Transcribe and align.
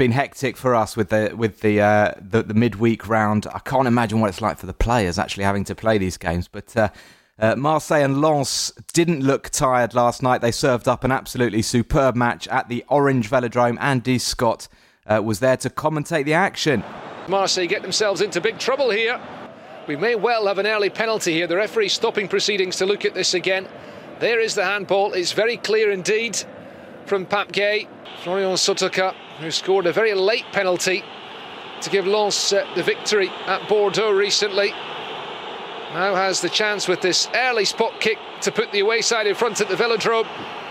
been 0.00 0.12
hectic 0.12 0.56
for 0.56 0.74
us 0.74 0.96
with 0.96 1.10
the 1.10 1.30
with 1.36 1.60
the 1.60 1.78
uh, 1.78 2.14
the, 2.18 2.42
the 2.42 2.54
midweek 2.54 3.06
round. 3.06 3.46
I 3.52 3.58
can't 3.58 3.86
imagine 3.86 4.18
what 4.18 4.30
it's 4.30 4.40
like 4.40 4.56
for 4.56 4.64
the 4.64 4.72
players 4.72 5.18
actually 5.18 5.44
having 5.44 5.62
to 5.64 5.74
play 5.74 5.98
these 5.98 6.16
games. 6.16 6.48
But 6.48 6.74
uh, 6.74 6.88
uh, 7.38 7.54
Marseille 7.56 8.02
and 8.02 8.22
Lens 8.22 8.72
didn't 8.94 9.20
look 9.20 9.50
tired 9.50 9.92
last 9.92 10.22
night. 10.22 10.40
They 10.40 10.52
served 10.52 10.88
up 10.88 11.04
an 11.04 11.12
absolutely 11.12 11.60
superb 11.60 12.16
match 12.16 12.48
at 12.48 12.70
the 12.70 12.82
Orange 12.88 13.28
Velodrome. 13.28 13.76
Andy 13.78 14.16
Scott 14.16 14.68
uh, 15.04 15.20
was 15.22 15.40
there 15.40 15.58
to 15.58 15.68
commentate 15.68 16.24
the 16.24 16.32
action. 16.32 16.82
Marseille 17.28 17.66
get 17.66 17.82
themselves 17.82 18.22
into 18.22 18.40
big 18.40 18.58
trouble 18.58 18.88
here. 18.88 19.20
We 19.86 19.96
may 19.96 20.14
well 20.14 20.46
have 20.46 20.56
an 20.56 20.66
early 20.66 20.88
penalty 20.88 21.34
here. 21.34 21.46
The 21.46 21.56
referee 21.56 21.90
stopping 21.90 22.26
proceedings 22.26 22.76
to 22.76 22.86
look 22.86 23.04
at 23.04 23.12
this 23.12 23.34
again. 23.34 23.68
There 24.18 24.40
is 24.40 24.54
the 24.54 24.64
handball. 24.64 25.12
It's 25.12 25.32
very 25.32 25.58
clear 25.58 25.90
indeed 25.90 26.42
from 27.04 27.26
Gueye. 27.26 27.86
Florian 28.22 28.52
Sotoca, 28.54 29.14
who 29.40 29.50
scored 29.50 29.86
a 29.86 29.92
very 29.92 30.12
late 30.14 30.44
penalty 30.52 31.02
to 31.80 31.90
give 31.90 32.06
Lens 32.06 32.52
uh, 32.52 32.66
the 32.76 32.82
victory 32.82 33.28
at 33.46 33.66
Bordeaux 33.68 34.10
recently. 34.10 34.70
Now 35.94 36.14
has 36.14 36.40
the 36.40 36.50
chance 36.50 36.86
with 36.86 37.00
this 37.00 37.28
early 37.34 37.64
spot 37.64 38.00
kick 38.00 38.18
to 38.42 38.52
put 38.52 38.70
the 38.70 38.80
away 38.80 39.00
side 39.00 39.26
in 39.26 39.34
front 39.34 39.60
at 39.60 39.68
the 39.68 39.74
Velodrome, 39.74 40.26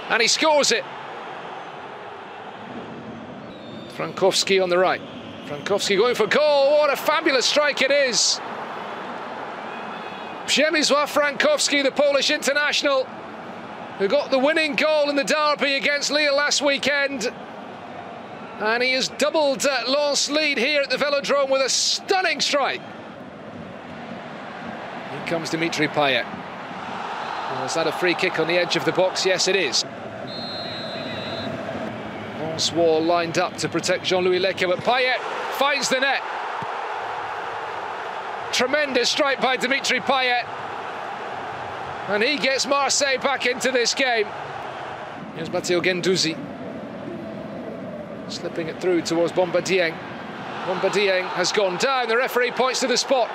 and 0.09 0.21
he 0.21 0.27
scores 0.27 0.71
it. 0.71 0.83
Frankowski 3.97 4.61
on 4.63 4.69
the 4.69 4.77
right. 4.77 5.01
Frankowski 5.47 5.97
going 5.97 6.15
for 6.15 6.27
goal. 6.27 6.77
What 6.77 6.93
a 6.93 6.95
fabulous 6.95 7.45
strike 7.45 7.81
it 7.81 7.91
is. 7.91 8.39
Przemysław 10.45 11.09
Frankowski, 11.09 11.83
the 11.83 11.91
Polish 11.91 12.29
international, 12.29 13.03
who 13.97 14.07
got 14.07 14.31
the 14.31 14.39
winning 14.39 14.75
goal 14.75 15.09
in 15.09 15.15
the 15.15 15.23
derby 15.23 15.75
against 15.75 16.11
Lille 16.11 16.35
last 16.35 16.61
weekend. 16.61 17.31
And 18.59 18.83
he 18.83 18.91
has 18.91 19.07
doubled 19.07 19.65
uh, 19.65 19.83
Lens' 19.87 20.29
lead 20.29 20.57
here 20.57 20.81
at 20.81 20.89
the 20.89 20.97
Velodrome 20.97 21.49
with 21.49 21.61
a 21.61 21.69
stunning 21.69 22.41
strike. 22.41 22.81
Here 25.11 25.27
comes 25.27 25.49
Dimitri 25.49 25.87
Payet. 25.87 26.25
Well, 26.25 27.65
is 27.65 27.73
that 27.75 27.87
a 27.87 27.91
free 27.91 28.13
kick 28.13 28.37
on 28.37 28.47
the 28.47 28.57
edge 28.57 28.75
of 28.75 28.83
the 28.83 28.91
box? 28.91 29.25
Yes, 29.25 29.47
it 29.47 29.55
is. 29.55 29.85
Wall 32.75 33.01
lined 33.01 33.37
up 33.37 33.55
to 33.55 33.69
protect 33.69 34.03
Jean-Louis 34.03 34.39
Leca, 34.39 34.67
but 34.67 34.79
Payet 34.79 35.17
finds 35.57 35.87
the 35.87 36.01
net. 36.01 36.21
Tremendous 38.51 39.09
strike 39.09 39.39
by 39.39 39.55
Dimitri 39.55 40.01
Payet. 40.01 40.45
And 42.09 42.21
he 42.21 42.37
gets 42.37 42.65
Marseille 42.65 43.19
back 43.19 43.45
into 43.45 43.71
this 43.71 43.93
game. 43.93 44.27
Here's 45.35 45.49
Matteo 45.49 45.79
Guendouzi. 45.79 46.48
Slipping 48.29 48.67
it 48.67 48.79
through 48.79 49.01
towards 49.01 49.33
Bamba 49.33 49.61
Dieng. 49.61 49.97
Bamba 50.65 50.89
Dieng 50.91 51.27
has 51.29 51.51
gone 51.51 51.77
down. 51.77 52.07
The 52.07 52.17
referee 52.17 52.51
points 52.51 52.79
to 52.81 52.87
the 52.87 52.97
spot. 52.97 53.29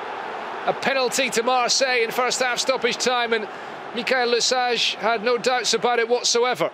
A 0.67 0.73
penalty 0.73 1.31
to 1.31 1.43
Marseille 1.43 2.05
in 2.05 2.13
first 2.13 2.41
half 2.41 2.61
stoppage 2.61 2.97
time, 2.97 3.33
and 3.33 3.49
Michael 3.97 4.29
Lesage 4.29 4.95
had 4.95 5.25
no 5.25 5.37
doubts 5.37 5.75
about 5.75 5.99
it 5.99 6.09
whatsoever. 6.09 6.71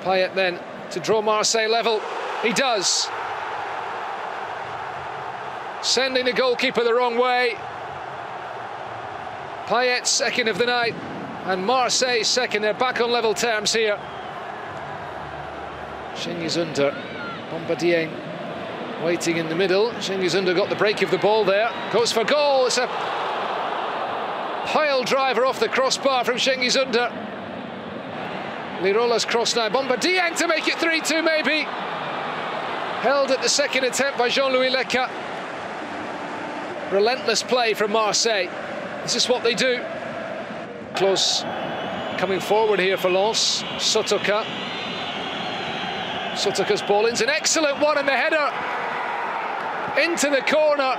Payet 0.00 0.34
then 0.34 0.58
to 0.90 1.00
draw 1.00 1.20
Marseille 1.20 1.68
level. 1.68 2.00
He 2.42 2.52
does. 2.52 3.08
Sending 5.82 6.24
the 6.24 6.32
goalkeeper 6.32 6.82
the 6.82 6.94
wrong 6.94 7.18
way. 7.18 7.56
Payet 9.66 10.06
second 10.06 10.48
of 10.48 10.58
the 10.58 10.66
night 10.66 10.94
and 11.44 11.64
Marseille 11.66 12.24
second. 12.24 12.62
They're 12.62 12.74
back 12.74 13.00
on 13.00 13.10
level 13.10 13.34
terms 13.34 13.72
here. 13.72 14.00
Cengiz 16.22 16.56
Ünder, 16.56 16.94
Bamba 17.50 17.74
Dieng 17.74 18.08
waiting 19.02 19.38
in 19.38 19.48
the 19.48 19.56
middle. 19.56 19.90
Cengiz 19.94 20.36
Ünder 20.36 20.54
got 20.54 20.68
the 20.68 20.76
break 20.76 21.02
of 21.02 21.10
the 21.10 21.18
ball 21.18 21.44
there. 21.44 21.68
Goes 21.92 22.12
for 22.12 22.22
goal. 22.22 22.66
It's 22.66 22.78
a 22.78 22.86
pile 24.66 25.02
driver 25.02 25.44
off 25.44 25.58
the 25.58 25.68
crossbar 25.68 26.24
from 26.24 26.36
Cengiz 26.36 26.76
Ünder. 26.76 27.10
Lirola's 28.78 29.24
cross 29.24 29.56
now. 29.56 29.68
Bamba 29.68 29.96
Dieng 29.96 30.36
to 30.36 30.46
make 30.46 30.68
it 30.68 30.74
3-2 30.74 31.24
maybe. 31.24 31.66
Held 33.00 33.32
at 33.32 33.42
the 33.42 33.48
second 33.48 33.82
attempt 33.82 34.16
by 34.16 34.28
Jean-Louis 34.28 34.70
Leca. 34.70 35.10
Relentless 36.92 37.42
play 37.42 37.74
from 37.74 37.90
Marseille. 37.90 38.46
This 39.02 39.16
is 39.16 39.28
what 39.28 39.42
they 39.42 39.54
do. 39.54 39.82
Clauss 40.94 41.42
coming 42.18 42.38
forward 42.38 42.78
here 42.78 42.96
for 42.96 43.10
Lens. 43.10 43.64
Sotoca. 43.78 44.46
Sotoca's 46.32 46.82
ball 46.82 47.06
in's 47.06 47.20
an 47.20 47.28
excellent 47.28 47.78
one 47.80 47.98
and 47.98 48.08
the 48.08 48.12
header 48.12 48.50
into 50.00 50.30
the 50.30 50.40
corner. 50.42 50.96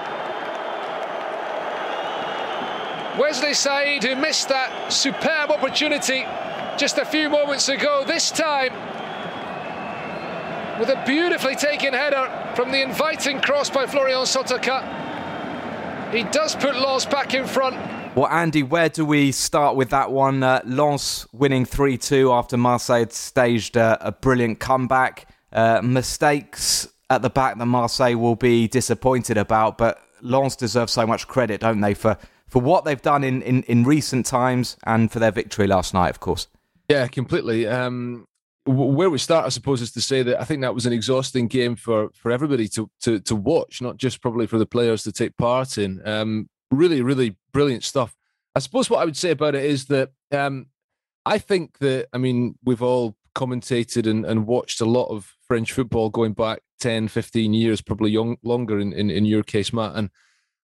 Wesley 3.20 3.54
Said, 3.54 4.04
who 4.04 4.16
missed 4.16 4.50
that 4.50 4.92
superb 4.92 5.52
opportunity 5.52 6.26
just 6.78 6.98
a 6.98 7.06
few 7.06 7.30
moments 7.30 7.70
ago, 7.70 8.04
this 8.06 8.32
time 8.32 8.74
with 10.80 10.90
a 10.90 11.04
beautifully 11.06 11.56
taken 11.56 11.94
header 11.94 12.30
from 12.56 12.72
the 12.72 12.82
inviting 12.82 13.40
cross 13.40 13.70
by 13.70 13.86
Florian 13.86 14.22
Sotoka. 14.22 14.82
He 16.12 16.24
does 16.24 16.56
put 16.56 16.76
Lens 16.76 17.06
back 17.06 17.34
in 17.34 17.46
front. 17.46 17.93
Well, 18.16 18.28
Andy, 18.28 18.62
where 18.62 18.90
do 18.90 19.06
we 19.06 19.32
start 19.32 19.76
with 19.76 19.90
that 19.90 20.12
one? 20.12 20.44
Uh, 20.44 20.62
Lens 20.66 21.26
winning 21.34 21.66
3 21.66 21.98
2 21.98 22.32
after 22.32 22.58
Marseille 22.58 23.00
had 23.00 23.14
staged 23.14 23.76
uh, 23.76 23.98
a 24.02 24.12
brilliant 24.12 24.60
comeback. 24.60 25.28
Uh, 25.52 25.82
mistakes 25.84 26.88
at 27.10 27.24
the 27.24 27.30
back 27.32 27.58
that 27.58 27.66
Marseille 27.66 28.16
will 28.16 28.36
be 28.36 28.68
disappointed 28.68 29.38
about, 29.38 29.80
but 29.80 30.00
Lens 30.22 30.56
deserve 30.56 30.92
so 30.92 31.08
much 31.08 31.28
credit, 31.28 31.62
don't 31.62 31.82
they, 31.82 31.96
for, 31.96 32.16
for 32.48 32.62
what 32.62 32.86
they've 32.86 33.02
done 33.02 33.24
in, 33.24 33.42
in, 33.42 33.64
in 33.64 33.84
recent 33.84 34.28
times 34.28 34.78
and 34.86 35.12
for 35.12 35.18
their 35.18 35.32
victory 35.32 35.66
last 35.66 35.96
night, 35.96 36.10
of 36.10 36.20
course. 36.20 36.48
Yeah, 36.90 37.08
completely. 37.08 37.66
Um, 37.66 38.28
where 38.66 39.10
we 39.10 39.18
start, 39.18 39.46
I 39.46 39.50
suppose, 39.50 39.82
is 39.82 39.92
to 39.94 40.02
say 40.02 40.22
that 40.22 40.40
I 40.40 40.44
think 40.44 40.62
that 40.62 40.76
was 40.76 40.86
an 40.86 40.94
exhausting 40.94 41.48
game 41.48 41.76
for 41.76 42.10
for 42.14 42.32
everybody 42.32 42.68
to 42.70 42.90
to 43.02 43.20
to 43.22 43.36
watch, 43.36 43.82
not 43.82 43.98
just 43.98 44.22
probably 44.22 44.48
for 44.48 44.58
the 44.58 44.66
players 44.66 45.04
to 45.04 45.12
take 45.12 45.36
part 45.36 45.78
in. 45.78 46.02
Um, 46.08 46.48
really, 46.74 47.02
really 47.02 47.36
brilliant 47.52 47.84
stuff. 47.84 48.16
I 48.56 48.60
suppose 48.60 48.90
what 48.90 49.00
I 49.00 49.06
would 49.06 49.18
say 49.18 49.32
about 49.32 49.56
it 49.56 49.66
is 49.66 49.86
that 49.86 50.12
um, 50.32 50.68
I 51.26 51.38
think 51.38 51.80
that 51.80 52.08
I 52.14 52.18
mean 52.18 52.56
we've 52.64 52.82
all 52.82 53.16
commentated 53.36 54.08
and, 54.10 54.26
and 54.26 54.46
watched 54.46 54.82
a 54.82 54.86
lot 54.86 55.08
of 55.08 55.34
French 55.48 55.72
football 55.72 56.10
going 56.10 56.34
back 56.34 56.62
10, 56.82 57.08
15 57.08 57.54
years, 57.54 57.82
probably 57.82 58.12
young, 58.12 58.38
longer 58.44 58.80
in, 58.80 58.94
in, 58.94 59.10
in 59.10 59.26
your 59.26 59.44
case, 59.44 59.74
Matt. 59.74 59.96
And 59.96 60.10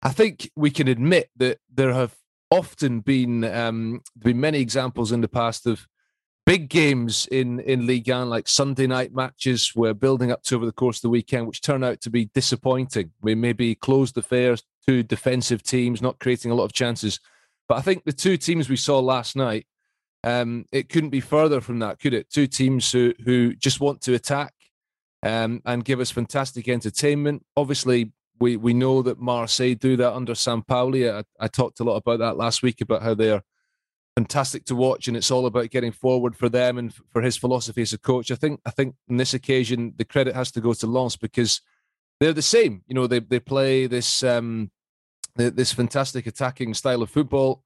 I 0.03 0.09
think 0.09 0.51
we 0.55 0.69
can 0.69 0.87
admit 0.87 1.29
that 1.37 1.59
there 1.73 1.93
have 1.93 2.15
often 2.51 2.99
been 2.99 3.43
um, 3.43 4.01
been 4.17 4.39
many 4.39 4.59
examples 4.59 5.11
in 5.11 5.21
the 5.21 5.27
past 5.27 5.65
of 5.65 5.87
big 6.45 6.69
games 6.69 7.27
in 7.31 7.59
in 7.59 7.85
Ligue 7.85 8.09
1, 8.09 8.29
like 8.29 8.47
Sunday 8.47 8.87
night 8.87 9.13
matches, 9.13 9.73
we're 9.75 9.93
building 9.93 10.31
up 10.31 10.41
to 10.43 10.55
over 10.55 10.65
the 10.65 10.71
course 10.71 10.97
of 10.97 11.03
the 11.03 11.09
weekend, 11.09 11.47
which 11.47 11.61
turn 11.61 11.83
out 11.83 12.01
to 12.01 12.09
be 12.09 12.25
disappointing. 12.33 13.11
We 13.21 13.35
maybe 13.35 13.75
closed 13.75 14.17
affairs 14.17 14.63
to 14.89 15.03
defensive 15.03 15.61
teams, 15.61 16.01
not 16.01 16.17
creating 16.17 16.49
a 16.49 16.55
lot 16.55 16.63
of 16.63 16.73
chances. 16.73 17.19
But 17.67 17.77
I 17.77 17.81
think 17.81 18.05
the 18.05 18.11
two 18.11 18.37
teams 18.37 18.69
we 18.69 18.75
saw 18.75 18.97
last 18.97 19.35
night, 19.35 19.67
um, 20.23 20.65
it 20.71 20.89
couldn't 20.89 21.11
be 21.11 21.19
further 21.19 21.61
from 21.61 21.77
that, 21.79 21.99
could 21.99 22.15
it? 22.15 22.31
Two 22.31 22.47
teams 22.47 22.91
who 22.91 23.13
who 23.23 23.53
just 23.55 23.79
want 23.79 24.01
to 24.01 24.15
attack 24.15 24.53
um, 25.21 25.61
and 25.63 25.85
give 25.85 25.99
us 25.99 26.09
fantastic 26.09 26.67
entertainment. 26.67 27.45
Obviously, 27.55 28.11
we 28.39 28.57
we 28.57 28.73
know 28.73 29.03
that 29.03 29.19
Marseille 29.19 29.75
do 29.75 29.95
that 29.97 30.15
under 30.15 30.33
Sampaoli. 30.33 31.13
I, 31.13 31.23
I 31.39 31.47
talked 31.47 31.79
a 31.79 31.83
lot 31.83 31.97
about 31.97 32.17
that 32.17 32.37
last 32.37 32.63
week 32.63 32.81
about 32.81 33.03
how 33.03 33.13
they're 33.13 33.43
fantastic 34.17 34.65
to 34.65 34.75
watch, 34.75 35.07
and 35.07 35.15
it's 35.15 35.29
all 35.29 35.45
about 35.45 35.69
getting 35.69 35.91
forward 35.91 36.35
for 36.35 36.49
them 36.49 36.79
and 36.79 36.91
for 37.11 37.21
his 37.21 37.37
philosophy 37.37 37.83
as 37.83 37.93
a 37.93 37.99
coach. 37.99 38.31
I 38.31 38.35
think 38.35 38.59
I 38.65 38.71
think 38.71 38.95
on 39.07 39.17
this 39.17 39.35
occasion 39.35 39.93
the 39.97 40.05
credit 40.05 40.33
has 40.33 40.51
to 40.53 40.61
go 40.61 40.73
to 40.73 40.87
Lens 40.87 41.15
because 41.15 41.61
they're 42.19 42.33
the 42.33 42.41
same. 42.41 42.81
You 42.87 42.95
know, 42.95 43.05
they 43.05 43.19
they 43.19 43.39
play 43.39 43.85
this 43.85 44.23
um, 44.23 44.71
this 45.39 45.73
fantastic 45.73 46.27
attacking 46.27 46.73
style 46.73 47.01
of 47.01 47.09
football. 47.09 47.63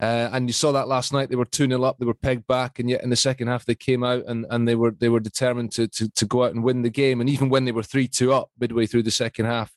Uh, 0.00 0.28
and 0.32 0.48
you 0.48 0.52
saw 0.52 0.72
that 0.72 0.88
last 0.88 1.12
night. 1.12 1.30
They 1.30 1.36
were 1.36 1.44
2 1.44 1.68
0 1.68 1.82
up, 1.84 1.98
they 1.98 2.04
were 2.04 2.14
pegged 2.14 2.46
back, 2.46 2.78
and 2.78 2.90
yet 2.90 3.02
in 3.02 3.10
the 3.10 3.16
second 3.16 3.46
half 3.46 3.64
they 3.64 3.76
came 3.76 4.02
out 4.02 4.24
and, 4.26 4.44
and 4.50 4.66
they 4.66 4.74
were 4.74 4.90
they 4.90 5.08
were 5.08 5.20
determined 5.20 5.72
to, 5.72 5.86
to 5.88 6.08
to 6.10 6.26
go 6.26 6.44
out 6.44 6.54
and 6.54 6.64
win 6.64 6.82
the 6.82 6.90
game. 6.90 7.20
And 7.20 7.30
even 7.30 7.48
when 7.48 7.64
they 7.64 7.72
were 7.72 7.82
3 7.82 8.08
2 8.08 8.32
up 8.32 8.50
midway 8.58 8.86
through 8.86 9.04
the 9.04 9.10
second 9.10 9.46
half, 9.46 9.72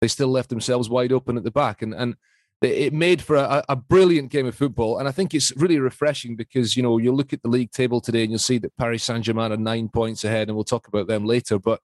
they 0.00 0.08
still 0.08 0.28
left 0.28 0.50
themselves 0.50 0.90
wide 0.90 1.12
open 1.12 1.36
at 1.36 1.44
the 1.44 1.50
back. 1.50 1.80
And 1.82 1.94
and 1.94 2.16
it 2.62 2.92
made 2.92 3.20
for 3.20 3.36
a, 3.36 3.64
a, 3.68 3.76
brilliant 3.76 4.30
game 4.30 4.46
of 4.46 4.54
football. 4.54 4.98
And 4.98 5.08
I 5.08 5.12
think 5.12 5.34
it's 5.34 5.52
really 5.56 5.78
refreshing 5.78 6.36
because, 6.36 6.76
you 6.76 6.82
know, 6.82 6.98
you 6.98 7.12
look 7.12 7.32
at 7.32 7.42
the 7.42 7.48
league 7.48 7.72
table 7.72 8.00
today 8.00 8.22
and 8.22 8.30
you'll 8.30 8.38
see 8.38 8.58
that 8.58 8.76
Paris 8.76 9.02
Saint 9.04 9.24
Germain 9.24 9.52
are 9.52 9.56
nine 9.56 9.88
points 9.88 10.24
ahead, 10.24 10.48
and 10.48 10.54
we'll 10.54 10.64
talk 10.64 10.86
about 10.88 11.08
them 11.08 11.24
later. 11.24 11.58
But, 11.58 11.80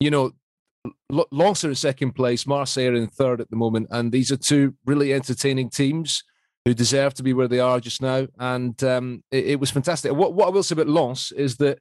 you 0.00 0.10
know, 0.10 0.32
Lens 1.10 1.64
are 1.64 1.68
in 1.68 1.74
second 1.74 2.12
place, 2.12 2.46
Marseille 2.46 2.88
are 2.88 2.94
in 2.94 3.08
third 3.08 3.40
at 3.40 3.50
the 3.50 3.56
moment. 3.56 3.88
And 3.90 4.12
these 4.12 4.30
are 4.32 4.36
two 4.36 4.74
really 4.86 5.12
entertaining 5.12 5.70
teams 5.70 6.22
who 6.64 6.74
deserve 6.74 7.14
to 7.14 7.22
be 7.22 7.32
where 7.32 7.48
they 7.48 7.60
are 7.60 7.80
just 7.80 8.02
now. 8.02 8.26
And 8.38 8.82
um, 8.84 9.24
it, 9.30 9.46
it, 9.46 9.60
was 9.60 9.70
fantastic. 9.70 10.12
What, 10.12 10.34
what 10.34 10.48
I 10.48 10.50
will 10.50 10.62
say 10.62 10.74
about 10.74 10.88
Lens 10.88 11.32
is 11.32 11.56
that 11.56 11.78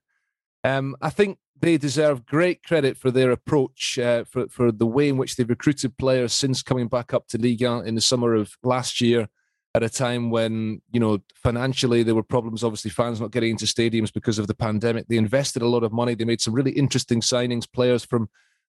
um, 0.64 0.96
I 1.02 1.10
think 1.10 1.38
they 1.62 1.78
deserve 1.78 2.26
great 2.26 2.64
credit 2.64 2.98
for 2.98 3.12
their 3.12 3.32
approach, 3.32 4.00
uh, 4.00 4.24
for 4.24 4.48
for 4.48 4.72
the 4.72 4.86
way 4.86 5.10
in 5.10 5.18
which 5.18 5.36
they've 5.36 5.50
recruited 5.50 5.98
players 5.98 6.34
since 6.34 6.62
coming 6.64 6.88
back 6.88 7.14
up 7.14 7.28
to 7.28 7.38
Ligue 7.38 7.64
1 7.64 7.86
in 7.86 7.96
the 7.96 8.02
summer 8.02 8.34
of 8.34 8.58
last 8.64 9.02
year, 9.02 9.28
at 9.76 9.84
a 9.84 9.90
time 9.90 10.30
when 10.30 10.82
you 10.92 11.00
know 11.00 11.20
financially 11.36 12.04
there 12.04 12.16
were 12.16 12.24
problems. 12.24 12.64
Obviously, 12.64 12.92
fans 12.92 13.20
not 13.20 13.32
getting 13.32 13.52
into 13.52 13.66
stadiums 13.66 14.14
because 14.14 14.40
of 14.40 14.48
the 14.48 14.56
pandemic. 14.56 15.08
They 15.08 15.18
invested 15.18 15.62
a 15.62 15.68
lot 15.68 15.84
of 15.84 15.92
money. 15.92 16.16
They 16.16 16.26
made 16.26 16.42
some 16.42 16.54
really 16.54 16.72
interesting 16.72 17.22
signings, 17.22 17.72
players 17.72 18.06
from 18.06 18.30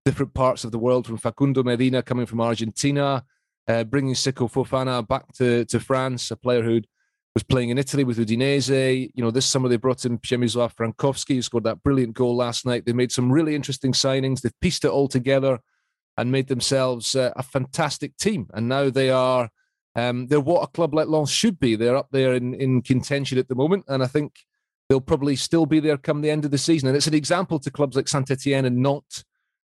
different 0.05 0.35
parts 0.35 0.65
of 0.65 0.73
the 0.73 0.79
world, 0.79 1.07
from 1.07 1.17
Facundo 1.17 1.63
Medina 1.63 2.03
coming 2.03 2.27
from 2.27 2.41
Argentina, 2.41 3.25
uh, 3.69 3.85
bringing 3.85 4.15
Seko 4.15 4.51
Fofana 4.51 5.07
back 5.07 5.33
to 5.35 5.65
to 5.67 5.81
France, 5.81 6.31
a 6.31 6.37
player 6.37 6.63
who 6.63 6.81
was 7.35 7.43
playing 7.43 7.71
in 7.71 7.79
Italy 7.79 8.05
with 8.05 8.19
Udinese. 8.19 9.11
You 9.15 9.25
know, 9.25 9.31
this 9.31 9.47
summer 9.47 9.69
they 9.69 9.77
brought 9.77 10.05
in 10.05 10.19
Przemysław 10.19 10.75
Frankowski, 10.75 11.37
who 11.37 11.43
scored 11.43 11.65
that 11.65 11.83
brilliant 11.83 12.15
goal 12.15 12.37
last 12.37 12.67
night. 12.67 12.85
They 12.85 12.93
made 12.93 13.13
some 13.13 13.33
really 13.33 13.55
interesting 13.55 13.93
signings. 13.93 14.41
They've 14.41 14.61
pieced 14.61 14.85
it 14.85 14.91
all 14.91 15.09
together 15.09 15.61
and 16.19 16.31
made 16.31 16.49
themselves 16.49 17.15
uh, 17.15 17.33
a 17.37 17.43
fantastic 17.43 18.17
team. 18.19 18.49
And 18.53 18.69
now 18.69 18.91
they 18.91 19.09
are, 19.09 19.49
um, 19.97 20.27
they're 20.27 20.41
what 20.41 20.63
a 20.63 20.67
club 20.67 20.95
like 20.95 21.09
Lens 21.09 21.31
should 21.31 21.59
be. 21.59 21.75
They're 21.75 21.97
up 21.97 22.09
there 22.13 22.35
in, 22.35 22.53
in 22.55 22.83
contention 22.83 23.39
at 23.39 23.49
the 23.49 23.55
moment. 23.55 23.87
And 23.89 24.03
I 24.03 24.07
think 24.07 24.35
they'll 24.89 25.01
probably 25.01 25.37
still 25.37 25.65
be 25.65 25.81
there 25.81 25.97
come 25.97 26.21
the 26.21 26.31
end 26.31 26.45
of 26.45 26.51
the 26.51 26.59
season. 26.59 26.89
And 26.89 26.97
it's 26.97 27.07
an 27.07 27.15
example 27.15 27.59
to 27.61 27.71
clubs 27.71 27.97
like 27.97 28.09
Saint 28.09 28.31
Etienne 28.31 28.67
and 28.67 28.83
Nantes, 28.83 29.25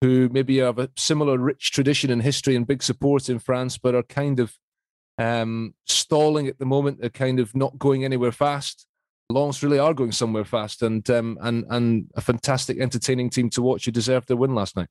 who 0.07 0.29
maybe 0.31 0.59
have 0.59 0.79
a 0.79 0.89
similar 0.97 1.37
rich 1.37 1.73
tradition 1.73 2.11
and 2.11 2.23
history 2.23 2.55
and 2.55 2.67
big 2.67 2.81
support 2.83 3.29
in 3.29 3.41
France, 3.41 3.77
but 3.77 3.95
are 3.95 4.05
kind 4.05 4.39
of 4.39 4.57
um, 5.19 5.75
stalling 5.85 6.47
at 6.47 6.59
the 6.59 6.65
moment. 6.65 7.01
They're 7.01 7.11
kind 7.11 7.41
of 7.41 7.55
not 7.57 7.77
going 7.79 8.05
anywhere 8.05 8.31
fast. 8.31 8.87
Lens 9.29 9.65
really 9.65 9.81
are 9.81 9.95
going 9.95 10.13
somewhere 10.13 10.45
fast, 10.45 10.83
and 10.83 11.09
um, 11.11 11.37
and 11.41 11.65
and 11.69 12.09
a 12.15 12.21
fantastic, 12.21 12.79
entertaining 12.79 13.31
team 13.31 13.51
to 13.51 13.63
watch. 13.63 13.87
You 13.87 13.93
deserved 13.93 14.29
their 14.29 14.37
win 14.37 14.55
last 14.55 14.77
night. 14.77 14.89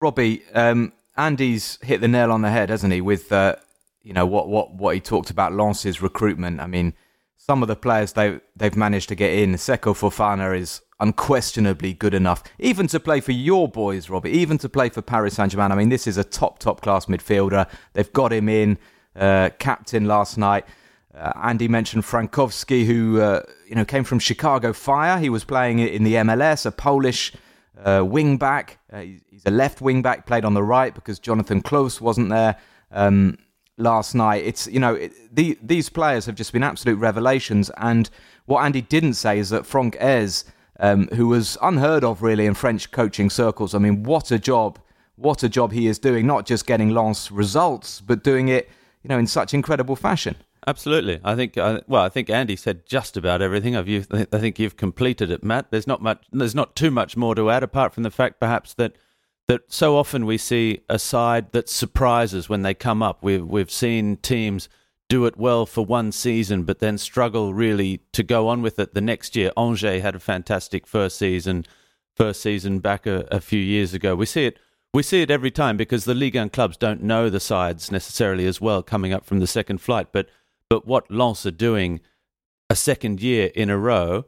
Robbie, 0.00 0.42
um, 0.54 0.94
Andy's 1.18 1.78
hit 1.82 2.00
the 2.00 2.08
nail 2.08 2.32
on 2.32 2.40
the 2.40 2.50
head, 2.50 2.70
hasn't 2.70 2.94
he? 2.94 3.02
With 3.02 3.30
uh, 3.30 3.56
you 4.02 4.14
know 4.14 4.24
what 4.24 4.48
what 4.48 4.74
what 4.74 4.94
he 4.94 5.00
talked 5.02 5.28
about 5.28 5.52
Lens's 5.52 6.00
recruitment. 6.00 6.60
I 6.60 6.66
mean, 6.66 6.94
some 7.36 7.60
of 7.60 7.68
the 7.68 7.76
players 7.76 8.14
they 8.14 8.40
they've 8.56 8.74
managed 8.74 9.10
to 9.10 9.14
get 9.14 9.34
in. 9.34 9.52
Seko 9.52 9.92
Fofana 9.92 10.58
is 10.58 10.80
unquestionably 11.00 11.92
good 11.92 12.14
enough, 12.14 12.42
even 12.58 12.86
to 12.88 13.00
play 13.00 13.20
for 13.20 13.32
your 13.32 13.68
boys, 13.68 14.08
Robbie. 14.08 14.30
Even 14.30 14.58
to 14.58 14.68
play 14.68 14.88
for 14.88 15.02
Paris 15.02 15.34
Saint 15.34 15.52
Germain. 15.52 15.72
I 15.72 15.74
mean, 15.74 15.88
this 15.88 16.06
is 16.06 16.16
a 16.16 16.24
top 16.24 16.58
top 16.58 16.80
class 16.80 17.06
midfielder. 17.06 17.68
They've 17.92 18.12
got 18.12 18.32
him 18.32 18.48
in 18.48 18.78
uh, 19.16 19.50
captain 19.58 20.06
last 20.06 20.38
night. 20.38 20.64
Uh, 21.14 21.32
Andy 21.42 21.68
mentioned 21.68 22.02
Frankowski, 22.02 22.84
who 22.84 23.20
uh, 23.20 23.42
you 23.68 23.74
know 23.74 23.84
came 23.84 24.04
from 24.04 24.18
Chicago 24.18 24.72
Fire. 24.72 25.18
He 25.18 25.28
was 25.28 25.44
playing 25.44 25.78
in 25.78 26.02
the 26.04 26.14
MLS, 26.14 26.66
a 26.66 26.72
Polish 26.72 27.32
uh, 27.82 28.04
wing 28.04 28.36
back. 28.36 28.78
Uh, 28.92 29.00
he's 29.30 29.44
a 29.46 29.50
left 29.50 29.80
wing 29.80 30.02
back, 30.02 30.26
played 30.26 30.44
on 30.44 30.54
the 30.54 30.62
right 30.62 30.94
because 30.94 31.18
Jonathan 31.18 31.60
Clauss 31.60 32.00
wasn't 32.00 32.30
there 32.30 32.56
um, 32.90 33.38
last 33.76 34.14
night. 34.14 34.44
It's 34.44 34.66
you 34.66 34.80
know 34.80 34.94
it, 34.94 35.12
the, 35.34 35.56
these 35.62 35.88
players 35.88 36.26
have 36.26 36.34
just 36.34 36.52
been 36.52 36.62
absolute 36.62 36.98
revelations. 36.98 37.70
And 37.76 38.10
what 38.46 38.64
Andy 38.64 38.80
didn't 38.82 39.14
say 39.14 39.38
is 39.38 39.50
that 39.50 39.66
Franck 39.66 39.96
Haise, 39.98 40.44
um, 40.80 41.08
who 41.08 41.28
was 41.28 41.56
unheard 41.62 42.04
of 42.04 42.22
really 42.22 42.46
in 42.46 42.54
French 42.54 42.90
coaching 42.90 43.30
circles. 43.30 43.74
I 43.74 43.78
mean, 43.78 44.02
what 44.02 44.30
a 44.30 44.38
job! 44.38 44.78
What 45.16 45.42
a 45.44 45.48
job 45.48 45.72
he 45.72 45.86
is 45.86 45.98
doing. 45.98 46.26
Not 46.26 46.44
just 46.44 46.66
getting 46.66 46.90
Lens 46.90 47.30
results, 47.30 48.00
but 48.00 48.24
doing 48.24 48.48
it 48.48 48.68
you 49.04 49.08
know, 49.08 49.18
in 49.18 49.26
such 49.26 49.54
incredible 49.54 49.94
fashion. 49.94 50.34
Absolutely, 50.66 51.20
I 51.22 51.36
think. 51.36 51.58
Uh, 51.58 51.82
well, 51.86 52.02
I 52.02 52.08
think 52.08 52.30
Andy 52.30 52.56
said 52.56 52.86
just 52.86 53.18
about 53.18 53.42
everything. 53.42 53.76
I've, 53.76 53.88
I 54.10 54.38
think 54.38 54.58
you've 54.58 54.78
completed 54.78 55.30
it, 55.30 55.44
Matt. 55.44 55.70
There's 55.70 55.86
not 55.86 56.00
much. 56.00 56.24
There's 56.32 56.54
not 56.54 56.74
too 56.74 56.90
much 56.90 57.18
more 57.18 57.34
to 57.34 57.50
add, 57.50 57.62
apart 57.62 57.92
from 57.92 58.02
the 58.02 58.10
fact, 58.10 58.40
perhaps 58.40 58.72
that 58.74 58.96
that 59.46 59.70
so 59.70 59.94
often 59.98 60.24
we 60.24 60.38
see 60.38 60.80
a 60.88 60.98
side 60.98 61.52
that 61.52 61.68
surprises 61.68 62.48
when 62.48 62.62
they 62.62 62.72
come 62.72 63.02
up. 63.02 63.22
We've 63.22 63.44
we've 63.44 63.70
seen 63.70 64.16
teams 64.16 64.70
do 65.08 65.26
it 65.26 65.36
well 65.36 65.66
for 65.66 65.84
one 65.84 66.12
season, 66.12 66.64
but 66.64 66.78
then 66.78 66.98
struggle 66.98 67.52
really 67.52 68.00
to 68.12 68.22
go 68.22 68.48
on 68.48 68.62
with 68.62 68.78
it 68.78 68.94
the 68.94 69.00
next 69.00 69.36
year. 69.36 69.50
Angers 69.56 70.02
had 70.02 70.14
a 70.14 70.20
fantastic 70.20 70.86
first 70.86 71.18
season, 71.18 71.64
first 72.16 72.40
season 72.40 72.78
back 72.78 73.06
a, 73.06 73.26
a 73.30 73.40
few 73.40 73.60
years 73.60 73.94
ago. 73.94 74.14
We 74.14 74.26
see 74.26 74.46
it 74.46 74.58
we 74.92 75.02
see 75.02 75.22
it 75.22 75.30
every 75.30 75.50
time 75.50 75.76
because 75.76 76.04
the 76.04 76.14
Ligue 76.14 76.36
1 76.36 76.50
clubs 76.50 76.76
don't 76.76 77.02
know 77.02 77.28
the 77.28 77.40
sides 77.40 77.90
necessarily 77.90 78.46
as 78.46 78.60
well 78.60 78.80
coming 78.80 79.12
up 79.12 79.24
from 79.24 79.40
the 79.40 79.46
second 79.46 79.78
flight. 79.78 80.08
But 80.12 80.28
but 80.70 80.86
what 80.86 81.10
Lens 81.10 81.44
are 81.44 81.50
doing 81.50 82.00
a 82.70 82.76
second 82.76 83.20
year 83.20 83.50
in 83.54 83.70
a 83.70 83.76
row 83.76 84.26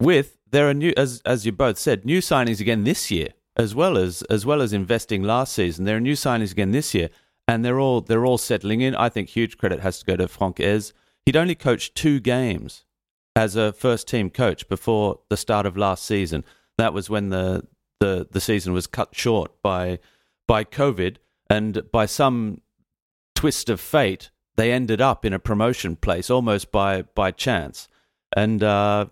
with 0.00 0.36
there 0.50 0.68
are 0.68 0.74
new 0.74 0.92
as 0.96 1.22
as 1.24 1.46
you 1.46 1.52
both 1.52 1.78
said 1.78 2.04
new 2.04 2.18
signings 2.18 2.60
again 2.60 2.84
this 2.84 3.10
year 3.10 3.28
as 3.56 3.74
well 3.74 3.96
as 3.96 4.22
as 4.22 4.44
well 4.44 4.60
as 4.60 4.72
investing 4.72 5.22
last 5.22 5.54
season. 5.54 5.84
There 5.84 5.96
are 5.96 6.00
new 6.00 6.14
signings 6.14 6.52
again 6.52 6.72
this 6.72 6.94
year, 6.94 7.10
and 7.48 7.64
they're 7.64 7.80
all 7.80 8.02
they're 8.02 8.26
all 8.26 8.38
settling 8.38 8.82
in. 8.82 8.94
I 8.94 9.08
think 9.08 9.30
huge 9.30 9.56
credit 9.56 9.80
has 9.80 9.98
to 9.98 10.04
go 10.04 10.16
to 10.16 10.28
Franck 10.28 10.58
Haise. 10.58 10.92
He'd 11.24 11.36
only 11.36 11.54
coached 11.54 11.94
two 11.94 12.20
games 12.20 12.84
as 13.34 13.56
a 13.56 13.72
first 13.72 14.06
team 14.06 14.30
coach 14.30 14.68
before 14.68 15.20
the 15.30 15.36
start 15.36 15.64
of 15.64 15.76
last 15.76 16.04
season. 16.04 16.44
That 16.76 16.92
was 16.92 17.10
when 17.10 17.30
the 17.30 17.66
the 18.00 18.28
the 18.30 18.40
season 18.40 18.74
was 18.74 18.86
cut 18.86 19.16
short 19.16 19.50
by 19.62 19.98
by 20.46 20.62
COVID, 20.62 21.16
and 21.48 21.82
by 21.90 22.06
some 22.06 22.60
twist 23.34 23.70
of 23.70 23.80
fate, 23.80 24.30
they 24.56 24.70
ended 24.70 25.00
up 25.00 25.24
in 25.24 25.32
a 25.32 25.38
promotion 25.38 25.96
place 25.96 26.28
almost 26.30 26.70
by 26.70 27.02
by 27.02 27.30
chance, 27.30 27.88
and 28.36 28.62
uh, 28.62 29.06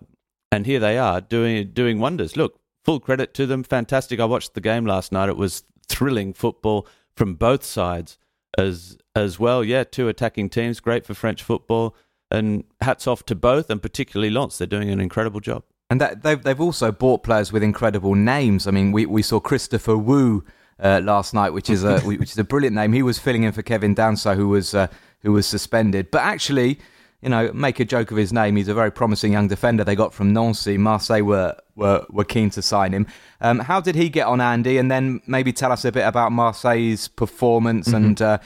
and 0.51 0.67
here 0.67 0.79
they 0.79 0.99
are 0.99 1.21
doing 1.21 1.71
doing 1.71 1.99
wonders. 1.99 2.37
Look, 2.37 2.59
full 2.85 2.99
credit 2.99 3.33
to 3.33 3.47
them, 3.47 3.63
fantastic. 3.63 4.19
I 4.19 4.25
watched 4.25 4.53
the 4.53 4.61
game 4.61 4.85
last 4.85 5.11
night; 5.11 5.27
it 5.27 5.37
was 5.37 5.63
thrilling 5.87 6.33
football 6.33 6.87
from 7.15 7.33
both 7.33 7.63
sides 7.63 8.19
as 8.57 8.97
as 9.15 9.39
well. 9.39 9.63
Yeah, 9.63 9.83
two 9.83 10.07
attacking 10.07 10.49
teams, 10.49 10.79
great 10.79 11.05
for 11.05 11.13
French 11.13 11.43
football, 11.43 11.95
and 12.29 12.63
hats 12.81 13.07
off 13.07 13.25
to 13.27 13.35
both, 13.35 13.69
and 13.69 13.81
particularly 13.81 14.29
Lens. 14.29 14.57
They're 14.57 14.67
doing 14.67 14.89
an 14.89 14.99
incredible 14.99 15.39
job. 15.39 15.63
And 15.89 16.01
that, 16.01 16.23
they've 16.23 16.41
they've 16.41 16.59
also 16.59 16.91
bought 16.91 17.23
players 17.23 17.51
with 17.51 17.63
incredible 17.63 18.15
names. 18.15 18.67
I 18.67 18.71
mean, 18.71 18.91
we, 18.91 19.05
we 19.05 19.21
saw 19.21 19.39
Christopher 19.39 19.97
Wooh 19.97 20.43
uh, 20.79 21.01
last 21.03 21.33
night, 21.33 21.51
which 21.51 21.69
is 21.69 21.83
a 21.83 21.99
which 22.05 22.31
is 22.31 22.37
a 22.37 22.43
brilliant 22.43 22.75
name. 22.75 22.93
He 22.93 23.03
was 23.03 23.19
filling 23.19 23.43
in 23.43 23.51
for 23.53 23.61
Kevin 23.61 23.95
Danso, 23.95 24.35
who 24.35 24.49
was 24.49 24.73
uh, 24.73 24.87
who 25.21 25.31
was 25.31 25.47
suspended. 25.47 26.11
But 26.11 26.23
actually, 26.23 26.79
you 27.21 27.29
know, 27.29 27.51
make 27.53 27.79
a 27.79 27.85
joke 27.85 28.11
of 28.11 28.17
his 28.17 28.31
name. 28.31 28.55
He's 28.55 28.67
a 28.67 28.73
very 28.73 28.91
promising 28.91 29.31
young 29.31 29.47
defender 29.47 29.83
they 29.83 29.95
got 29.95 30.13
from 30.13 30.33
Nancy. 30.33 30.77
Marseille 30.77 31.23
were 31.23 31.55
were, 31.75 32.05
were 32.09 32.23
keen 32.23 32.49
to 32.51 32.61
sign 32.61 32.93
him. 32.93 33.07
Um, 33.41 33.59
how 33.59 33.81
did 33.81 33.95
he 33.95 34.09
get 34.09 34.27
on, 34.27 34.41
Andy? 34.41 34.77
And 34.77 34.89
then 34.91 35.21
maybe 35.27 35.53
tell 35.53 35.71
us 35.71 35.85
a 35.85 35.91
bit 35.91 36.05
about 36.05 36.31
Marseille's 36.31 37.07
performance 37.07 37.87
mm-hmm. 37.87 38.05
and. 38.05 38.21
Uh, 38.21 38.37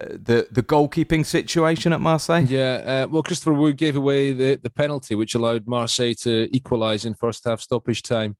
the 0.00 0.48
the 0.50 0.62
goalkeeping 0.62 1.24
situation 1.24 1.92
at 1.92 2.00
Marseille? 2.00 2.44
Yeah, 2.48 3.04
uh, 3.04 3.08
well, 3.08 3.22
Christopher 3.22 3.54
Wooh 3.54 3.72
gave 3.72 3.94
away 3.94 4.32
the, 4.32 4.58
the 4.60 4.68
penalty, 4.68 5.14
which 5.14 5.36
allowed 5.36 5.68
Marseille 5.68 6.14
to 6.22 6.48
equalise 6.54 7.04
in 7.04 7.14
first 7.14 7.44
half 7.44 7.60
stoppage 7.60 8.02
time. 8.02 8.36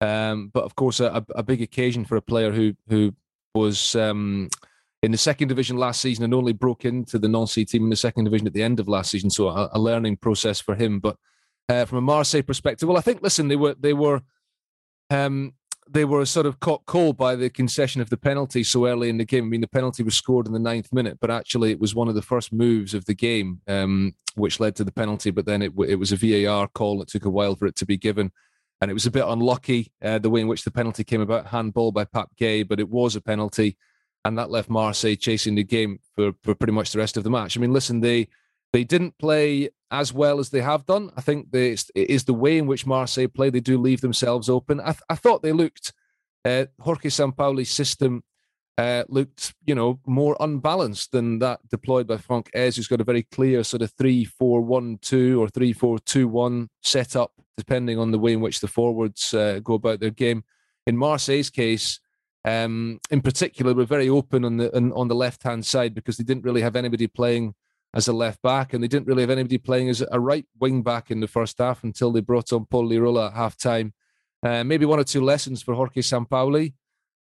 Um, 0.00 0.50
but 0.54 0.64
of 0.64 0.74
course, 0.74 1.00
a, 1.00 1.24
a, 1.34 1.42
big 1.42 1.60
occasion 1.60 2.04
for 2.04 2.16
a 2.16 2.22
player 2.22 2.52
who 2.52 2.74
who 2.88 3.14
was 3.54 3.94
um, 3.96 4.48
in 5.02 5.10
the 5.10 5.18
second 5.18 5.48
division 5.48 5.76
last 5.76 6.00
season 6.00 6.24
and 6.24 6.32
only 6.32 6.52
broke 6.52 6.84
into 6.84 7.18
the 7.18 7.28
Nancy 7.28 7.64
team 7.64 7.84
in 7.84 7.90
the 7.90 7.96
second 7.96 8.24
division 8.24 8.46
at 8.46 8.52
the 8.52 8.62
end 8.62 8.78
of 8.78 8.88
last 8.88 9.10
season. 9.10 9.30
So 9.30 9.48
a, 9.48 9.68
a 9.72 9.78
learning 9.78 10.18
process 10.18 10.60
for 10.60 10.74
him. 10.74 11.00
But 11.00 11.16
uh, 11.68 11.84
from 11.86 11.98
a 11.98 12.02
Marseille 12.02 12.42
perspective, 12.42 12.88
well, 12.88 12.98
I 12.98 13.02
think 13.02 13.22
listen, 13.22 13.48
they 13.48 13.56
were 13.56 13.74
they 13.78 13.92
were 13.92 14.22
um, 15.10 15.54
they 15.90 16.04
were 16.04 16.24
sort 16.24 16.46
of 16.46 16.60
caught 16.60 16.86
cold 16.86 17.16
by 17.16 17.34
the 17.34 17.50
concession 17.50 18.00
of 18.00 18.10
the 18.10 18.16
penalty 18.16 18.62
so 18.62 18.86
early 18.86 19.08
in 19.08 19.18
the 19.18 19.24
game. 19.24 19.44
I 19.44 19.48
mean, 19.48 19.60
the 19.60 19.68
penalty 19.68 20.02
was 20.02 20.14
scored 20.14 20.46
in 20.46 20.52
the 20.52 20.58
ninth 20.58 20.92
minute, 20.92 21.18
but 21.20 21.30
actually 21.30 21.72
it 21.72 21.80
was 21.80 21.94
one 21.94 22.08
of 22.08 22.14
the 22.14 22.22
first 22.22 22.52
moves 22.52 22.94
of 22.94 23.04
the 23.04 23.14
game, 23.14 23.60
um, 23.66 24.14
which 24.36 24.60
led 24.60 24.76
to 24.76 24.84
the 24.84 24.92
penalty. 24.92 25.30
But 25.30 25.46
then 25.46 25.60
it, 25.62 25.72
it 25.86 25.96
was 25.96 26.12
a 26.12 26.16
VAR 26.16 26.68
call. 26.68 27.00
that 27.00 27.08
took 27.08 27.24
a 27.24 27.30
while 27.30 27.56
for 27.56 27.66
it 27.66 27.76
to 27.76 27.86
be 27.86 27.96
given. 27.96 28.30
And 28.80 28.90
it 28.90 28.94
was 28.94 29.06
a 29.06 29.10
bit 29.10 29.24
unlucky 29.26 29.92
uh, 30.02 30.18
the 30.18 30.30
way 30.30 30.40
in 30.40 30.48
which 30.48 30.64
the 30.64 30.70
penalty 30.70 31.04
came 31.04 31.20
about, 31.20 31.48
handball 31.48 31.92
by 31.92 32.04
Pape 32.04 32.28
Gueye, 32.40 32.66
but 32.66 32.80
it 32.80 32.88
was 32.88 33.14
a 33.14 33.20
penalty. 33.20 33.76
And 34.24 34.38
that 34.38 34.50
left 34.50 34.70
Marseille 34.70 35.16
chasing 35.16 35.56
the 35.56 35.64
game 35.64 35.98
for, 36.14 36.32
for 36.42 36.54
pretty 36.54 36.72
much 36.72 36.92
the 36.92 36.98
rest 36.98 37.16
of 37.16 37.24
the 37.24 37.30
match. 37.30 37.56
I 37.56 37.60
mean, 37.60 37.72
listen, 37.72 38.00
they 38.00 38.28
they 38.72 38.84
didn't 38.84 39.18
play 39.18 39.70
as 39.90 40.12
well 40.12 40.38
as 40.38 40.48
they 40.48 40.62
have 40.62 40.86
done. 40.86 41.10
I 41.16 41.20
think 41.20 41.50
they, 41.50 41.72
it 41.72 41.86
is 41.94 42.24
the 42.24 42.34
way 42.34 42.56
in 42.56 42.66
which 42.66 42.86
Marseille 42.86 43.28
play. 43.28 43.50
They 43.50 43.60
do 43.60 43.76
leave 43.76 44.00
themselves 44.00 44.48
open. 44.48 44.80
I, 44.80 44.92
th- 44.92 45.02
I 45.10 45.14
thought 45.14 45.42
they 45.42 45.52
looked, 45.52 45.92
uh, 46.44 46.64
Jorge 46.80 47.10
Sampaoli's 47.10 47.70
system 47.70 48.24
uh, 48.78 49.04
looked, 49.08 49.52
you 49.66 49.74
know, 49.74 50.00
more 50.06 50.36
unbalanced 50.40 51.12
than 51.12 51.38
that 51.40 51.60
deployed 51.68 52.06
by 52.06 52.16
Franck 52.16 52.50
Haise, 52.54 52.76
who's 52.76 52.88
got 52.88 53.02
a 53.02 53.04
very 53.04 53.24
clear 53.24 53.62
sort 53.62 53.82
of 53.82 53.92
3 53.92 54.24
4 54.24 54.62
1 54.62 54.98
2 55.02 55.42
or 55.42 55.48
3 55.48 55.72
4 55.74 55.98
2 55.98 56.28
1 56.28 56.68
setup, 56.82 57.32
depending 57.58 57.98
on 57.98 58.10
the 58.10 58.18
way 58.18 58.32
in 58.32 58.40
which 58.40 58.60
the 58.60 58.68
forwards 58.68 59.34
uh, 59.34 59.60
go 59.62 59.74
about 59.74 60.00
their 60.00 60.10
game. 60.10 60.42
In 60.86 60.96
Marseille's 60.96 61.50
case, 61.50 62.00
um, 62.44 63.00
in 63.10 63.20
particular, 63.20 63.74
we're 63.74 63.84
very 63.84 64.08
open 64.08 64.44
on 64.44 64.56
the 64.56 64.72
on, 64.74 65.08
the 65.08 65.14
left 65.14 65.42
hand 65.44 65.64
side 65.64 65.94
because 65.94 66.16
they 66.16 66.24
didn't 66.24 66.44
really 66.44 66.62
have 66.62 66.76
anybody 66.76 67.06
playing 67.06 67.54
as 67.94 68.08
a 68.08 68.12
left 68.12 68.42
back, 68.42 68.72
and 68.72 68.82
they 68.82 68.88
didn't 68.88 69.06
really 69.06 69.22
have 69.22 69.30
anybody 69.30 69.58
playing 69.58 69.88
as 69.88 70.02
a 70.10 70.18
right 70.18 70.46
wing 70.58 70.82
back 70.82 71.10
in 71.10 71.20
the 71.20 71.28
first 71.28 71.58
half 71.58 71.84
until 71.84 72.10
they 72.10 72.20
brought 72.20 72.52
on 72.52 72.64
Paul 72.66 72.88
Lirola 72.88 73.28
at 73.28 73.34
half 73.34 73.56
time. 73.56 73.94
Uh, 74.42 74.64
maybe 74.64 74.84
one 74.84 74.98
or 74.98 75.04
two 75.04 75.20
lessons 75.20 75.62
for 75.62 75.74
Jorge 75.74 76.00
Sampaoli. 76.00 76.74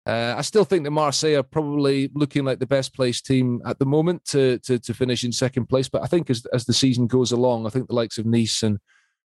Uh, 0.04 0.35
I 0.37 0.40
still 0.40 0.64
think 0.64 0.85
that 0.85 0.90
Marseille 0.90 1.37
are 1.37 1.45
probably 1.45 2.11
looking 2.14 2.45
like 2.45 2.59
the 2.59 2.66
best 2.66 2.95
placed 2.95 3.26
team 3.26 3.61
at 3.64 3.78
the 3.78 3.87
moment 3.87 4.25
to, 4.26 4.59
to, 4.61 4.78
to 4.81 4.95
finish 4.95 5.23
in 5.23 5.31
second 5.31 5.66
place. 5.66 5.88
But 5.88 6.02
I 6.02 6.07
think 6.07 6.31
as 6.31 6.45
as 6.52 6.64
the 6.64 6.73
season 6.73 7.07
goes 7.07 7.33
along, 7.33 7.66
I 7.66 7.71
think 7.71 7.87
the 7.87 7.95
likes 7.95 8.19
of 8.19 8.26
Nice 8.26 8.62
and 8.62 8.78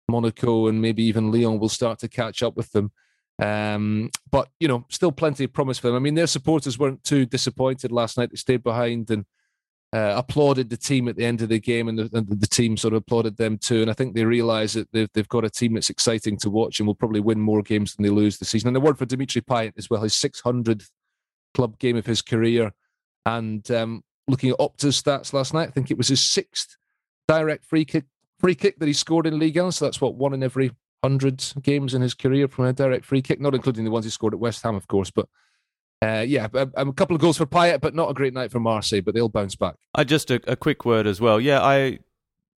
Monaco 0.08 0.66
and 0.66 0.82
maybe 0.82 1.04
even 1.04 1.32
Lyon 1.32 1.58
will 1.58 1.68
start 1.68 2.00
to 2.00 2.08
catch 2.08 2.42
up 2.42 2.56
with 2.56 2.72
them. 2.72 2.92
Um, 3.38 4.10
but 4.30 4.48
you 4.60 4.68
know, 4.68 4.86
still 4.88 5.12
plenty 5.12 5.44
of 5.44 5.52
promise 5.52 5.78
for 5.78 5.88
them. 5.88 5.96
I 5.96 6.00
mean, 6.00 6.14
their 6.14 6.26
supporters 6.26 6.78
weren't 6.78 7.04
too 7.04 7.26
disappointed 7.26 7.92
last 7.92 8.16
night. 8.16 8.30
They 8.30 8.36
stayed 8.36 8.62
behind 8.62 9.10
and 9.10 9.24
uh, 9.92 10.14
applauded 10.16 10.68
the 10.68 10.76
team 10.76 11.08
at 11.08 11.16
the 11.16 11.24
end 11.24 11.42
of 11.42 11.48
the 11.48 11.60
game, 11.60 11.88
and 11.88 11.98
the, 11.98 12.10
and 12.12 12.28
the, 12.28 12.46
team 12.46 12.76
sort 12.76 12.92
of 12.92 12.98
applauded 12.98 13.36
them 13.36 13.56
too. 13.56 13.82
And 13.82 13.90
I 13.90 13.94
think 13.94 14.14
they 14.14 14.24
realise 14.24 14.72
that 14.72 14.90
they've, 14.92 15.08
they've 15.14 15.28
got 15.28 15.44
a 15.44 15.50
team 15.50 15.74
that's 15.74 15.90
exciting 15.90 16.36
to 16.38 16.50
watch 16.50 16.80
and 16.80 16.86
will 16.86 16.94
probably 16.94 17.20
win 17.20 17.40
more 17.40 17.62
games 17.62 17.94
than 17.94 18.02
they 18.02 18.10
lose 18.10 18.38
this 18.38 18.48
season. 18.48 18.68
And 18.68 18.76
the 18.76 18.80
word 18.80 18.98
for 18.98 19.06
Dimitri 19.06 19.42
Payet 19.42 19.74
as 19.78 19.88
well, 19.88 20.02
his 20.02 20.14
600th 20.14 20.90
club 21.54 21.78
game 21.78 21.96
of 21.96 22.06
his 22.06 22.20
career. 22.20 22.72
And 23.24 23.68
um, 23.70 24.02
looking 24.28 24.50
at 24.50 24.58
Opta's 24.58 25.00
stats 25.00 25.32
last 25.32 25.54
night, 25.54 25.68
I 25.68 25.72
think 25.72 25.90
it 25.90 25.98
was 25.98 26.08
his 26.08 26.20
sixth 26.20 26.76
direct 27.28 27.64
free 27.64 27.84
kick 27.84 28.04
free 28.38 28.54
kick 28.54 28.78
that 28.78 28.86
he 28.86 28.92
scored 28.92 29.26
in 29.26 29.38
Ligue 29.38 29.58
1. 29.58 29.72
So 29.72 29.84
that's 29.84 30.00
what 30.00 30.14
one 30.14 30.34
in 30.34 30.42
every 30.42 30.72
hundred 31.06 31.44
games 31.62 31.94
in 31.94 32.02
his 32.02 32.14
career 32.14 32.48
from 32.48 32.64
a 32.66 32.72
direct 32.72 33.04
free 33.04 33.22
kick, 33.22 33.40
not 33.40 33.54
including 33.54 33.84
the 33.84 33.90
ones 33.90 34.04
he 34.04 34.10
scored 34.10 34.34
at 34.34 34.40
West 34.40 34.62
Ham, 34.62 34.74
of 34.74 34.88
course. 34.88 35.10
But 35.10 35.28
uh, 36.02 36.24
yeah, 36.26 36.48
a, 36.52 36.68
a, 36.74 36.92
couple 36.92 37.14
of 37.14 37.22
goals 37.22 37.38
for 37.38 37.46
Payet, 37.46 37.80
but 37.80 37.94
not 37.94 38.10
a 38.10 38.14
great 38.14 38.34
night 38.34 38.50
for 38.50 38.60
Marseille. 38.60 39.00
But 39.00 39.14
they'll 39.14 39.28
bounce 39.28 39.54
back. 39.54 39.76
I 39.94 40.04
just 40.04 40.30
a, 40.30 40.40
a 40.50 40.56
quick 40.56 40.84
word 40.84 41.06
as 41.06 41.20
well. 41.20 41.40
Yeah, 41.40 41.62
I 41.62 42.00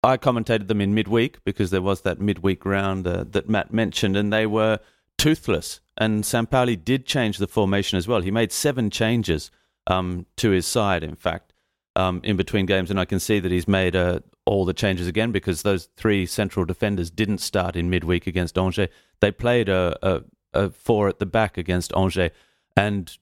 I 0.04 0.18
commentated 0.18 0.68
them 0.68 0.82
in 0.82 0.94
midweek 0.94 1.44
because 1.44 1.70
there 1.70 1.82
was 1.82 2.01
that 2.01 2.22
midweek 2.22 2.66
round 2.66 3.06
uh, 3.06 3.25
that 3.32 3.50
Matt 3.50 3.74
mentioned, 3.74 4.16
and 4.16 4.32
they 4.32 4.46
were 4.46 4.80
toothless. 5.18 5.82
And 5.98 6.24
Sampaoli 6.24 6.84
did 6.84 7.06
change 7.06 7.38
the 7.38 7.48
formation 7.48 7.98
as 7.98 8.08
well. 8.08 8.22
He 8.22 8.32
made 8.32 8.51
seven 8.51 8.89
changes 8.89 9.51
um, 9.88 10.25
to 10.38 10.51
his 10.51 10.68
side, 10.68 11.04
in 11.04 11.16
fact, 11.16 11.54
um, 11.98 12.22
in 12.24 12.38
between 12.38 12.68
games, 12.68 12.92
and 12.92 13.00
I 13.00 13.06
can 13.06 13.20
see 13.20 13.39
that 13.39 13.51
he's 13.51 13.68
made 13.68 13.96
uh, 13.96 14.20
all 14.46 14.66
the 14.66 14.74
changes 14.74 15.08
again 15.08 15.32
because 15.32 15.63
those 15.63 15.89
three 15.98 16.25
central 16.27 16.63
defenders 16.63 17.10
didn't 17.10 17.39
start 17.39 17.75
in 17.75 17.89
midweek 17.89 18.27
against 18.27 18.58
Angers. 18.58 18.89
They 19.20 19.32
played 19.32 19.68
a, 19.68 19.98
a, 20.04 20.24
a 20.54 20.70
four 20.70 21.08
at 21.10 21.18
the 21.18 21.25
back 21.25 21.58
against 21.58 21.92
Angers, 21.96 22.32
and 22.75 23.18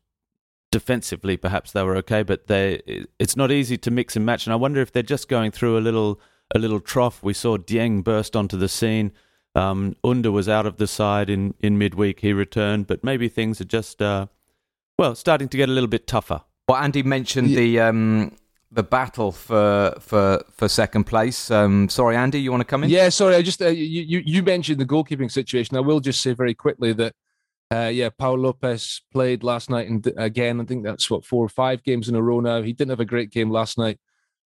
defensively, 0.71 1.37
perhaps 1.37 1.71
they 1.71 1.83
were 1.83 1.95
okay, 1.95 2.21
but 2.21 2.47
they 2.47 2.81
it's 3.17 3.37
not 3.37 3.49
easy 3.49 3.77
to 3.77 3.89
mix 3.89 4.17
and 4.17 4.25
match. 4.25 4.45
And 4.45 4.51
I 4.51 4.57
wonder 4.57 4.81
if 4.81 4.91
they're 4.91 5.03
just 5.03 5.29
going 5.29 5.51
through 5.51 5.77
a 5.77 5.79
little 5.79 6.19
a 6.53 6.59
little 6.59 6.81
trough. 6.81 7.23
We 7.23 7.33
saw 7.33 7.57
Dieng 7.57 8.03
burst 8.03 8.35
onto 8.35 8.57
the 8.57 8.67
scene. 8.67 9.13
Um, 9.55 9.95
Under 10.03 10.33
was 10.33 10.49
out 10.49 10.65
of 10.65 10.75
the 10.75 10.87
side 10.87 11.29
in, 11.29 11.53
in 11.61 11.77
midweek. 11.77 12.19
He 12.19 12.33
returned, 12.33 12.87
but 12.87 13.05
maybe 13.05 13.29
things 13.29 13.61
are 13.61 13.65
just 13.65 14.01
uh, 14.01 14.27
well 14.99 15.15
starting 15.15 15.47
to 15.47 15.55
get 15.55 15.69
a 15.69 15.71
little 15.71 15.87
bit 15.87 16.07
tougher. 16.07 16.41
Well, 16.67 16.77
Andy 16.77 17.03
mentioned 17.03 17.51
yeah. 17.51 17.59
the 17.59 17.79
um, 17.79 18.31
the 18.75 18.83
battle 18.83 19.31
for 19.31 19.95
for 19.99 20.43
for 20.51 20.67
second 20.67 21.05
place. 21.05 21.49
Um, 21.49 21.89
sorry, 21.89 22.15
Andy, 22.15 22.39
you 22.39 22.51
want 22.51 22.61
to 22.61 22.65
come 22.65 22.83
in? 22.83 22.89
Yeah, 22.89 23.09
sorry. 23.09 23.35
I 23.35 23.41
just 23.41 23.61
uh, 23.61 23.69
you 23.69 24.21
you 24.25 24.43
mentioned 24.43 24.79
the 24.79 24.85
goalkeeping 24.85 25.31
situation. 25.31 25.77
I 25.77 25.79
will 25.79 25.99
just 25.99 26.21
say 26.21 26.33
very 26.33 26.53
quickly 26.53 26.93
that 26.93 27.13
uh, 27.73 27.89
yeah, 27.91 28.09
Pau 28.09 28.33
Lopez 28.33 29.01
played 29.11 29.43
last 29.43 29.69
night, 29.69 29.89
and 29.89 30.05
again, 30.17 30.61
I 30.61 30.65
think 30.65 30.83
that's 30.83 31.09
what 31.09 31.25
four 31.25 31.43
or 31.43 31.49
five 31.49 31.83
games 31.83 32.09
in 32.09 32.15
a 32.15 32.21
row 32.21 32.41
now. 32.41 32.61
He 32.61 32.73
didn't 32.73 32.91
have 32.91 32.99
a 32.99 33.05
great 33.05 33.31
game 33.31 33.49
last 33.49 33.77
night. 33.77 33.97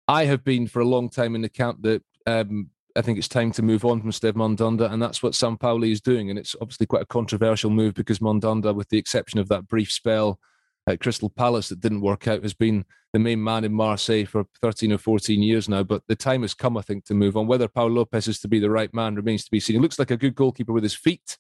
I 0.08 0.26
have 0.26 0.44
been 0.44 0.68
for 0.68 0.82
a 0.82 0.88
long 0.88 1.10
time 1.10 1.36
in 1.36 1.42
the 1.42 1.50
camp 1.50 1.84
that 1.84 2.02
um, 2.26 2.70
I 2.96 3.02
think 3.02 3.18
it's 3.18 3.28
time 3.28 3.52
to 3.52 3.62
move 3.62 3.86
on 3.86 4.02
from 4.02 4.12
Steve 4.12 4.36
Mandanda, 4.36 4.92
and 4.92 5.02
that's 5.02 5.22
what 5.22 5.34
Sampaoli 5.34 5.92
is 5.92 6.02
doing. 6.02 6.30
And 6.30 6.40
it's 6.40 6.56
obviously 6.60 6.88
quite 6.88 7.04
a 7.04 7.08
controversial 7.08 7.70
move 7.70 7.94
because 7.94 8.20
Mandanda, 8.20 8.74
with 8.74 8.90
the 8.90 8.98
exception 8.98 9.40
of 9.40 9.48
that 9.50 9.68
brief 9.68 9.92
spell 9.92 10.40
at 10.88 11.00
Crystal 11.00 11.30
Palace 11.30 11.70
that 11.70 11.82
didn't 11.82 12.02
work 12.02 12.28
out, 12.28 12.42
has 12.42 12.54
been 12.54 12.86
the 13.14 13.20
main 13.20 13.44
man 13.44 13.64
in 13.64 13.74
Marseille 13.74 14.26
for 14.26 14.46
13 14.62 14.94
or 14.94 14.98
14 14.98 15.42
years 15.42 15.70
now. 15.70 15.84
But 15.84 16.04
the 16.08 16.16
time 16.16 16.42
has 16.42 16.54
come, 16.54 16.78
I 16.78 16.82
think, 16.82 17.06
to 17.06 17.14
move 17.14 17.38
on. 17.38 17.46
Whether 17.46 17.68
Pau 17.68 17.88
Lopez 17.88 18.28
is 18.28 18.40
to 18.40 18.48
be 18.48 18.60
the 18.60 18.70
right 18.70 18.94
man 18.94 19.16
remains 19.16 19.44
to 19.46 19.52
be 19.52 19.60
seen. 19.60 19.76
He 19.76 19.82
looks 19.82 20.00
like 20.00 20.12
a 20.12 20.18
good 20.18 20.36
goalkeeper 20.36 20.74
with 20.74 20.84
his 20.84 20.96
feet 20.96 21.38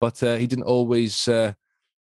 but 0.00 0.22
uh, 0.22 0.36
he 0.36 0.46
didn't 0.46 0.64
always 0.64 1.28
uh, 1.28 1.52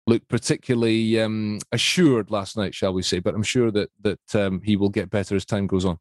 look 0.06 0.26
particularly 0.28 1.20
um, 1.20 1.58
assured 1.72 2.30
last 2.30 2.56
night, 2.56 2.74
shall 2.74 2.92
we 2.92 3.02
say? 3.02 3.20
But 3.20 3.34
I'm 3.34 3.42
sure 3.42 3.70
that 3.70 3.90
that 4.02 4.34
um, 4.34 4.60
he 4.62 4.76
will 4.76 4.88
get 4.88 5.10
better 5.10 5.36
as 5.36 5.44
time 5.44 5.66
goes 5.66 5.84
on. 5.84 5.98